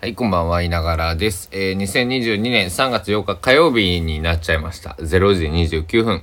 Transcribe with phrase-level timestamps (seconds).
[0.00, 1.48] はい、こんばんは、いながらです。
[1.50, 4.90] えー、2022年3月8日火曜日になっちゃいました。
[5.00, 6.22] 0時29分。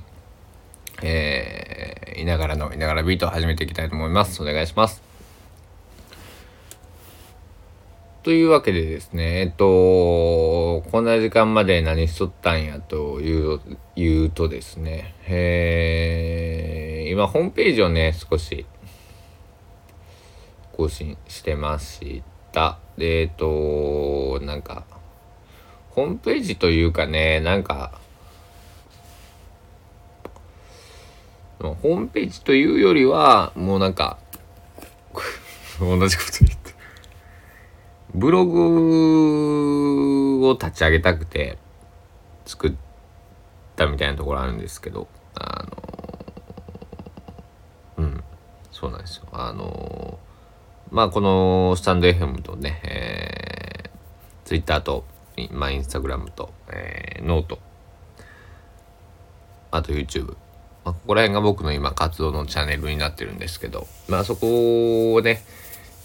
[1.02, 4.42] えー、いながらのいながらビートを始めていきたいと思います。
[4.42, 5.02] お願いします。
[8.22, 13.60] というわけでですね、えっと、こんな時間まで何しとったんやという
[13.94, 18.64] 言うとですね、えー、今ホームページをね、少し
[20.72, 22.22] 更新してまし
[22.52, 22.78] た。
[22.96, 24.84] で、えっと、なんか、
[25.90, 27.98] ホームページというかね、なんか、
[31.58, 34.18] ホームページというよりは、もうなんか、
[35.80, 36.74] 同じこと言って。
[38.14, 39.76] ブログ
[40.46, 41.58] を立ち上げたくて
[42.46, 42.72] 作っ
[43.74, 45.66] たみたいなところあるんですけど、あ
[47.98, 48.24] の、うん、
[48.70, 49.26] そうなんですよ。
[49.32, 50.05] あの、
[50.90, 55.04] まあこのスタンド FM とね、えー、Twitter と、
[55.50, 57.58] まあ、インスタグラムと、えー、ノート、
[59.70, 60.36] あと YouTube。
[60.84, 65.42] まあ、ここら辺が僕の今活動のチャンネルになってるんですけど、まあそこをね、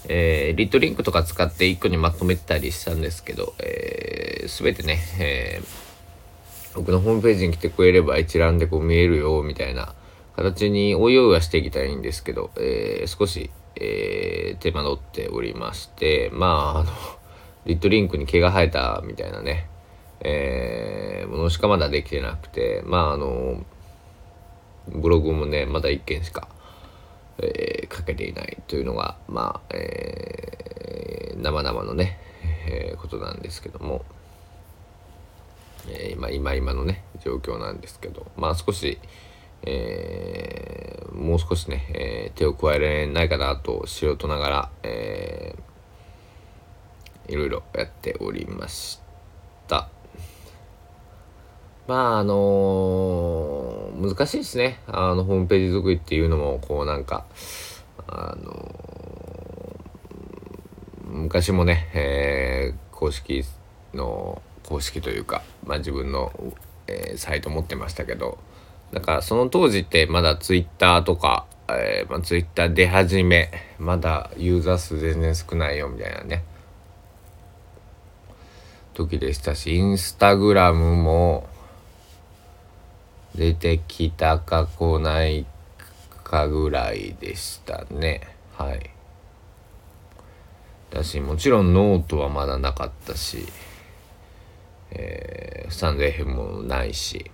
[0.08, 9.94] えー、リットリンクとか使って一個にまとめたりしたんですけど、えー、全てね、えー、僕のホームページに来てくれれば一覧でこう見えるよみたいな
[10.42, 16.90] 形においおいはしていきたいんですけど、えー、少し、えー、手間取っておりましてまああの
[17.66, 19.68] リットリンクに毛が生えたみたいなね、
[20.20, 23.64] えー、ものしかまだできてなくてまああの
[24.88, 26.48] ブログもねまだ1件しか
[27.38, 32.18] えー、かけていないというのがまあ、えー、生々のね、
[32.68, 34.04] えー、ことなんですけども、
[35.88, 38.98] えー、今今今のね状況なんですけどまあ少し、
[39.64, 49.00] えー、もう少しね、えー、手を加えられないかなと素人ながら、えー、いろいろやっておりまし
[49.68, 49.88] た。
[51.86, 57.24] まああのー、難しいですねあのホームページ作りっていうのもこうなんか
[58.06, 63.44] あのー、昔もね、えー、公式
[63.94, 66.32] の公式というか、まあ、自分の、
[66.86, 68.38] えー、サイト持ってましたけど
[68.92, 76.44] なんかその当時ってまだツイッターとか、えーまあ、ツイッター出始めまだユーザー数全然少ないよみたいなね。
[78.94, 81.48] 時でしたしインスタグラムも
[83.34, 85.46] 出てきたか来ない
[86.22, 88.20] かぐらいでしたね。
[88.56, 88.90] はい。
[90.90, 93.46] だしもちろんノートはまだなかったし、
[94.90, 97.30] えー、スタンド FM もないし、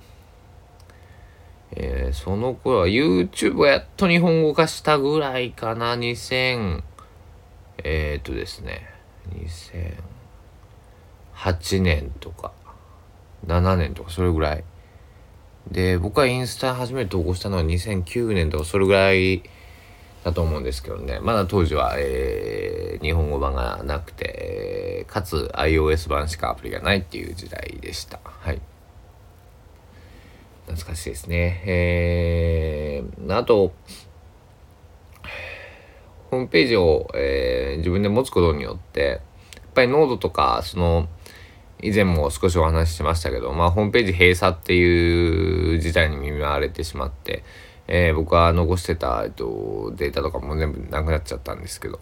[1.73, 5.95] えー、その頃は YouTube やっと日本語化したぐらいかな。
[5.97, 6.83] 2000
[7.85, 8.89] えー、っとですね。
[11.35, 12.53] 2008年とか
[13.47, 14.65] 7年とかそれぐらい。
[15.71, 19.43] で僕はインスタ初めて投稿したのは2009年とかそれぐらい
[20.25, 21.21] だと思うんですけどね。
[21.21, 28.21] まだ当時は、えー、日本語版がなくて、かつ iOS 版しかアプリがないっていう時代でした。
[28.25, 28.61] はい。
[30.69, 31.63] 懐かしいですね。
[31.67, 33.73] えー、あと
[36.31, 39.21] ホームページを、えー、自分で持つことによって
[39.55, 41.09] やっぱりノードとかその
[41.81, 47.45] 以前も少しお話ししましたけど、まあ、ホームページ閉鎖っていう事態に見舞われてしまって、
[47.87, 52.01] えー、僕は残してた、えっと、データとかも全部なくなっちゃったんですけど、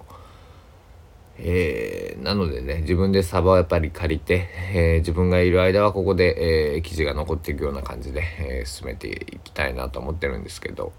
[1.38, 10.92] えー、なのでね自分でサーバをやっぱり借りて、えー、自分がいる間はここで、えー、記事が残っていくような感じで、え進めていきたいなと思ってるんですけど。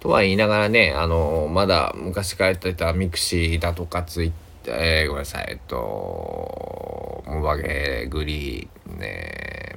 [0.00, 4.32] とは言いながらね、あのまだ昔からやってたミクシーだとかツイッ
[4.64, 9.76] ター、えー、ごめんなさい、えっと、モバゲーグリー、ね、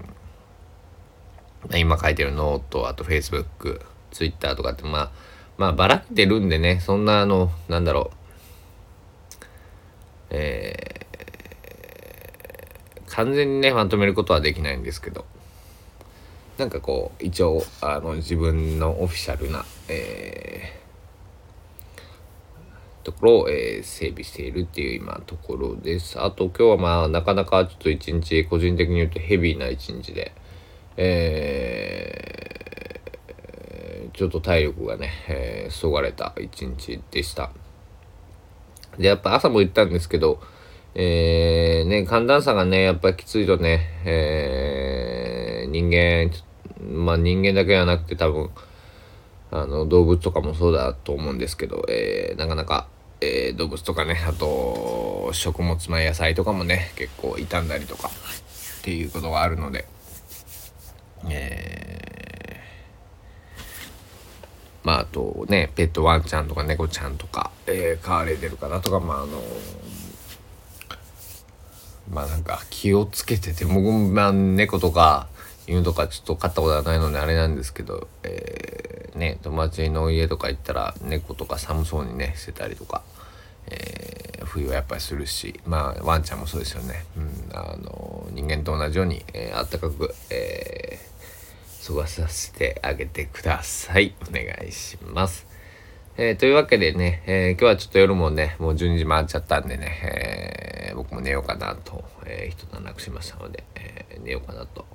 [1.76, 5.12] 今書いてるノート、あとフェイスブック、ツイッターとかって、まあ、
[5.58, 8.23] まあ、ばらけてるんでね、そんな、あの、なんだろう、
[10.34, 15.26] えー、完全にね、まとめることはできないんですけど、
[16.58, 20.84] なんかこう、一応、あの、自分のオフィシャルな、えー、
[23.04, 26.20] ところを、えー、整備しているっていう今ところです。
[26.20, 30.34] あと今日はまあなかなかちょっと一日個人的に言うとヘビーな一日で、
[30.96, 37.52] えー、ちょっと体力がね、えー、そがれた一日でした。
[38.98, 40.42] で、やっぱ朝も言ったんですけど、
[40.96, 46.32] えー、ね、寒暖差がね、やっぱきついとね、えー、人間、
[46.82, 48.50] まあ人間だけじゃなくて多分、
[49.56, 52.88] あの動物とかもそうだと思うんですけど、えー、なかなか、
[53.22, 59.86] えー、動物とかねあと食物前野菜とかもね結構傷んだりとかっていうことがあるので
[61.30, 69.42] えー、まああとねペットワンちゃんとか猫ちゃんとか、えー、飼われてる方とかまああの
[72.12, 75.28] まあなんか気をつけてて僕まあ猫とか
[75.68, 83.02] 犬とかちょっと飼ったことはないのであれなんですけど、えー、ね友達の家とか行ったら猫とか寒そうにねしてたりとか、
[83.68, 95.53] えー、冬はやっぱりするしまあワンちゃんもそうですよね、うん、あの人間と同じように、えー、あったかく、えー、過ごさせてあげてくださいお願いします。
[96.16, 104.86] えー、というわけでね、えー、今日はちょっと夜もね、もう12時回っちゃったんでね、えー、僕も寝ようかなと、えー、一段落しましたので、え寝ようかなと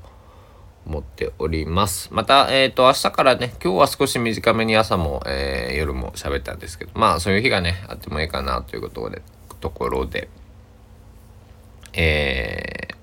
[0.87, 2.11] 思っております。
[2.13, 9.21] また、えっ、と、明日からね、今日は少し短めに朝も、え夜も喋ったんですけど、まあ、そういう日がね、あってもいいかなということで、
[9.59, 10.29] ところで、
[11.95, 12.95] え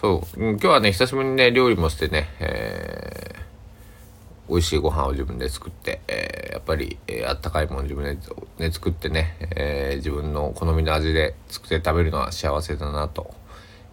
[0.00, 3.07] そう、今日はね、久しぶりにね、料理もしてね、えー
[4.48, 8.16] 美味しいご飯を自分で作って、えー、やっぱり、えー、あったかいもの自分で、
[8.58, 13.34] ね、作ってね、えー、自分の好みの味で作って食べるのは幸せだなと、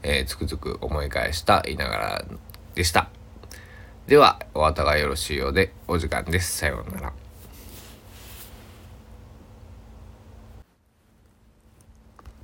[0.03, 2.25] えつくづく思い返した言いながら
[2.75, 3.09] でした。
[4.07, 6.59] では、お後がよろしいようでお時間です。
[6.59, 7.24] さようなら。